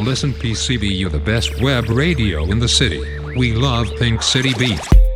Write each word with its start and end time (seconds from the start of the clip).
Listen 0.00 0.32
PCBU 0.32 1.10
the 1.10 1.18
best 1.18 1.60
web 1.60 1.90
radio 1.90 2.44
in 2.44 2.58
the 2.58 2.66
city. 2.66 3.02
We 3.36 3.52
love 3.52 3.86
Pink 3.98 4.22
City 4.22 4.54
Beat. 4.54 5.09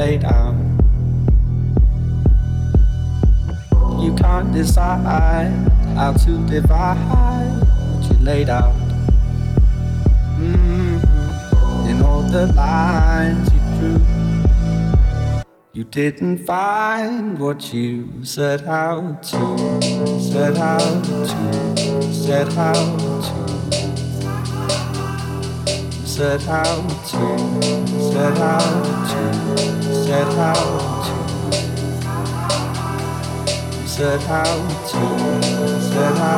Laid 0.00 0.24
out? 0.24 0.56
You 4.00 4.14
can't 4.14 4.50
decide 4.50 5.52
how 5.94 6.12
to 6.24 6.32
divide 6.46 7.60
what 7.90 8.02
you 8.08 8.16
laid 8.30 8.48
out. 8.48 8.80
Mhm. 10.38 10.94
In 11.90 11.96
all 12.06 12.22
the 12.36 12.46
lines 12.62 13.46
you 13.54 13.60
drew, 13.76 14.00
you 15.76 15.84
didn't 15.84 16.38
find 16.52 17.38
what 17.38 17.60
you 17.74 17.90
set 18.22 18.60
out 18.66 19.22
to, 19.30 19.42
set 20.32 20.56
out 20.72 21.04
to, 21.30 21.42
set 22.26 22.50
out 22.70 22.90
to, 23.26 23.44
set 26.16 26.42
out 26.62 26.88
to, 27.10 27.22
set 28.12 28.36
out 28.54 28.86
to. 29.10 29.89
Set 30.10 30.26
out 30.26 31.06
to, 31.06 31.14
set 33.86 34.26
out 34.28 34.66
to, 34.90 35.02
set 35.86 36.18
out 36.18 36.26
to, 36.26 36.30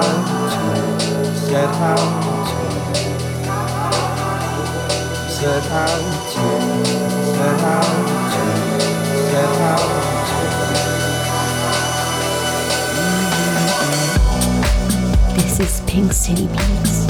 set 5.30 5.70
out 5.70 6.02
to, 6.32 6.44
set 7.32 7.60
out 7.64 7.88
to, 8.32 8.44
set 9.30 9.54
out 9.62 9.86
to. 10.28 10.36
This 15.34 15.54
is 15.60 15.80
Pink 15.86 16.12
City 16.12 16.46
Beats. 16.46 17.01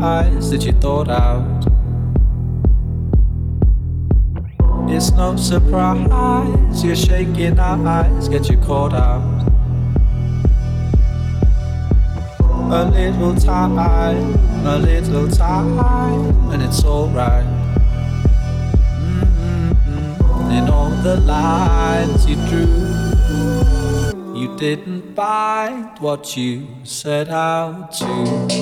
Lies 0.00 0.50
that 0.50 0.64
you 0.64 0.72
thought 0.72 1.08
out. 1.08 1.66
it's 4.88 5.10
no 5.12 5.36
surprise. 5.36 6.84
you're 6.84 6.96
shaking 6.96 7.58
our 7.58 7.86
eyes 7.86 8.28
get 8.28 8.48
you 8.48 8.56
caught 8.58 8.94
out. 8.94 9.22
A 12.72 12.84
little 12.90 13.34
time, 13.34 13.78
a 14.66 14.78
little 14.78 15.28
time, 15.28 16.50
and 16.50 16.62
it's 16.62 16.84
alright. 16.84 17.44
Mm-hmm. 18.96 20.50
In 20.52 20.68
all 20.68 20.90
the 21.02 21.16
lines 21.20 22.26
you 22.26 22.36
drew, 22.48 22.66
you 24.34 24.56
didn't 24.56 25.14
find 25.14 25.98
what 26.00 26.36
you 26.36 26.66
set 26.82 27.28
out 27.28 27.92
to, 27.92 28.61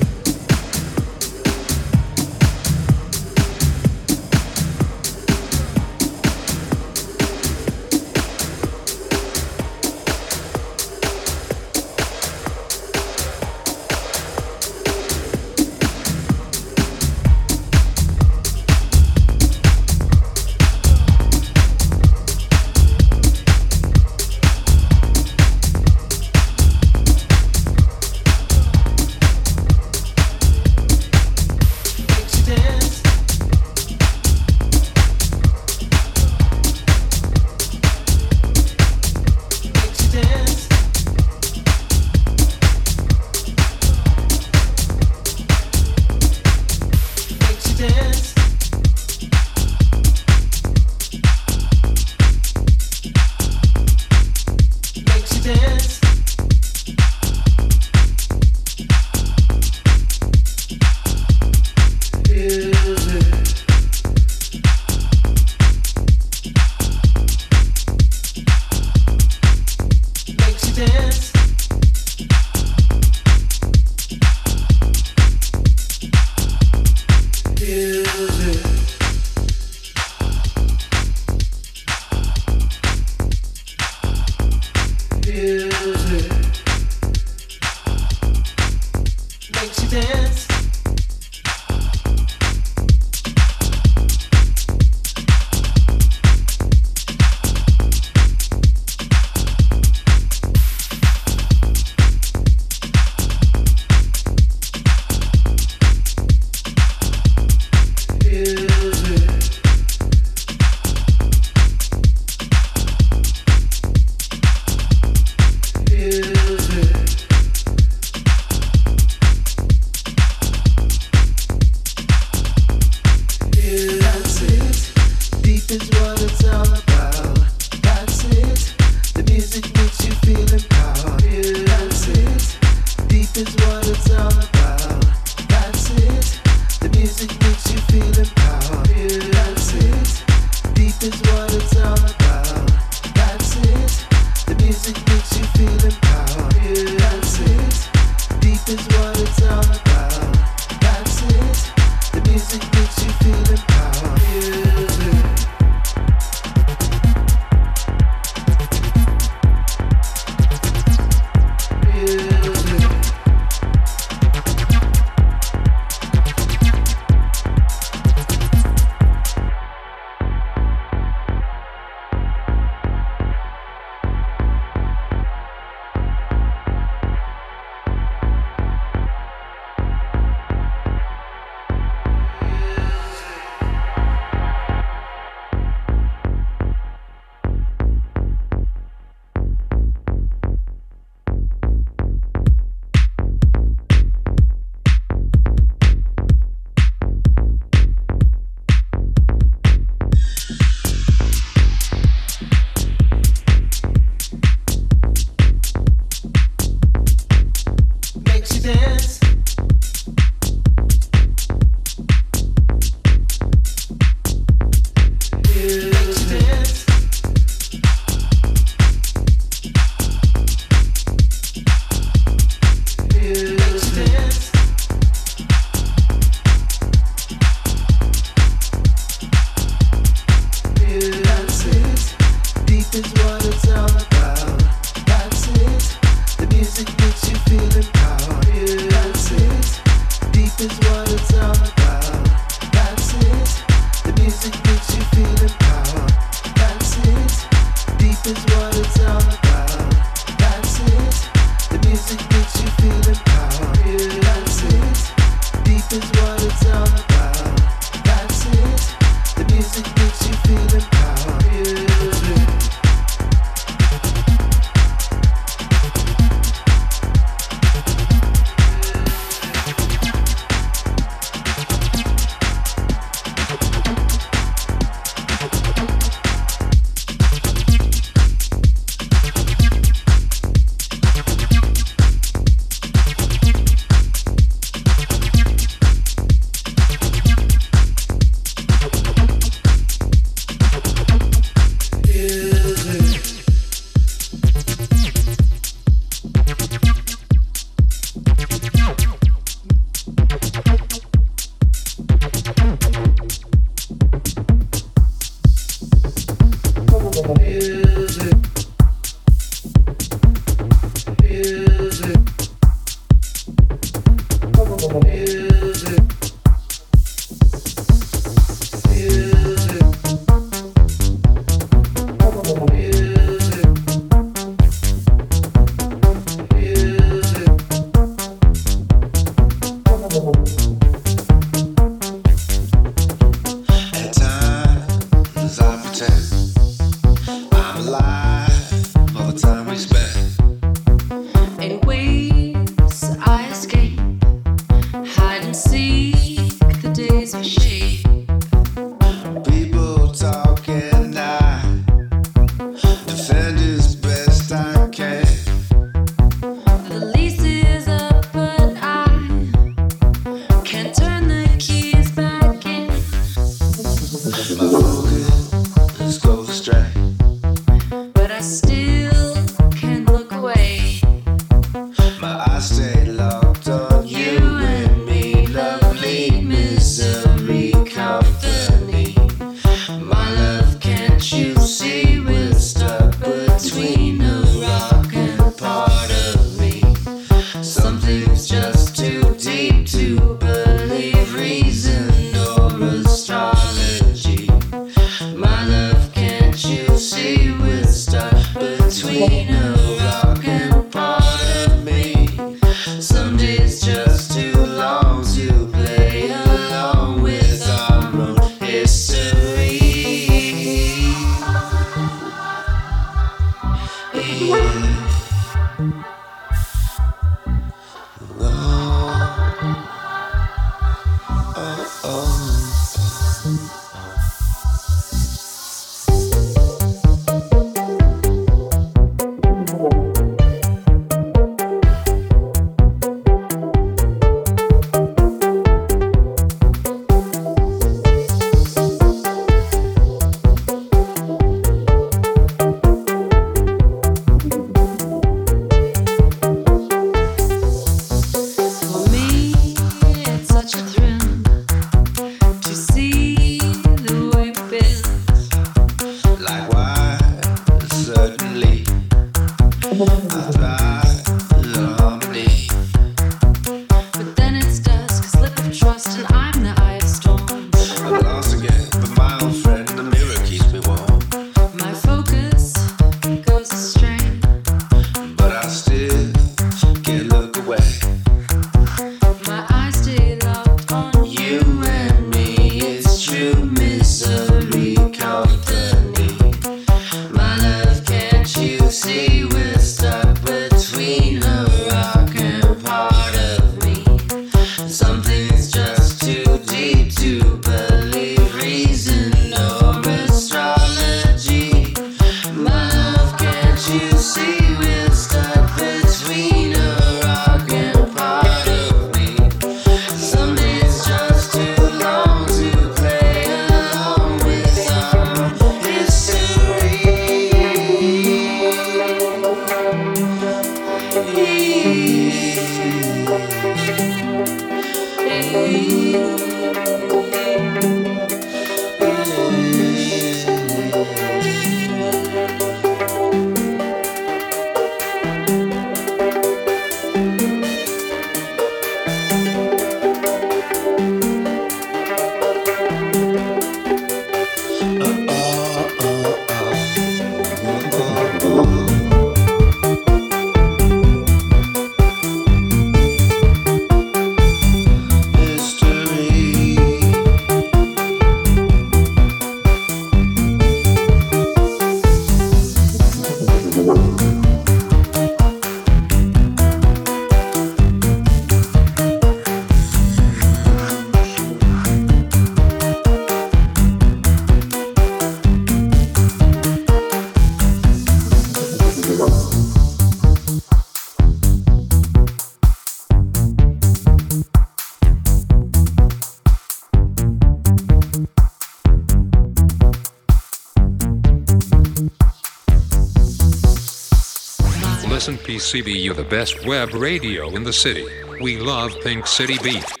Listen 595.73 595.85
the 596.17 596.23
best 596.23 596.65
web 596.65 596.93
radio 596.93 597.55
in 597.55 597.63
the 597.63 597.71
city. 597.71 598.05
We 598.41 598.59
love 598.59 598.91
Pink 599.03 599.25
City 599.25 599.57
Beat. 599.63 600.00